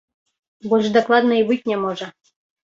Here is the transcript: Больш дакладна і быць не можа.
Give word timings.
Больш 0.71 0.89
дакладна 0.97 1.33
і 1.43 1.45
быць 1.53 1.61
не 1.75 1.81
можа. 1.87 2.13